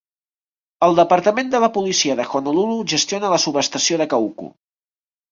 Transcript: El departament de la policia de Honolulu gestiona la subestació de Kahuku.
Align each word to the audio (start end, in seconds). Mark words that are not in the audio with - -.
El 0.85 0.95
departament 0.99 1.49
de 1.55 1.59
la 1.63 1.67
policia 1.75 2.15
de 2.19 2.25
Honolulu 2.31 2.77
gestiona 2.93 3.29
la 3.35 3.39
subestació 3.43 3.99
de 4.03 4.09
Kahuku. 4.15 4.49